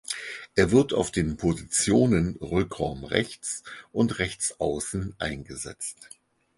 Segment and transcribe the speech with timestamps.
[0.55, 3.61] Er wird auf den Positionen Rückraum rechts
[3.91, 6.09] und Rechtsaußen eingesetzt.